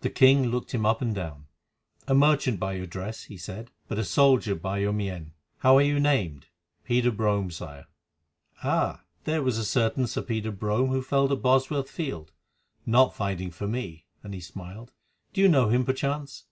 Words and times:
The 0.00 0.10
king 0.10 0.46
looked 0.48 0.74
him 0.74 0.84
up 0.84 1.00
and 1.00 1.14
down. 1.14 1.46
"A 2.08 2.14
merchant 2.16 2.58
by 2.58 2.72
your 2.72 2.88
dress," 2.88 3.26
he 3.26 3.36
said; 3.36 3.70
"but 3.86 4.00
a 4.00 4.04
soldier 4.04 4.56
by 4.56 4.78
your 4.78 4.92
mien. 4.92 5.30
How 5.58 5.76
are 5.76 5.80
you 5.82 6.00
named?" 6.00 6.48
"Peter 6.82 7.12
Brome, 7.12 7.52
Sire." 7.52 7.86
"Ah! 8.64 9.04
There 9.22 9.44
was 9.44 9.56
a 9.56 9.64
certain 9.64 10.08
Sir 10.08 10.22
Peter 10.22 10.50
Brome 10.50 10.88
who 10.90 11.02
fell 11.02 11.32
at 11.32 11.40
Bosworth 11.40 11.88
Field—not 11.88 13.14
fighting 13.14 13.52
for 13.52 13.68
me," 13.68 14.06
and 14.24 14.34
he 14.34 14.40
smiled. 14.40 14.92
"Did 15.32 15.42
you 15.42 15.46
know 15.48 15.68
him 15.68 15.84
perchance?" 15.84 16.46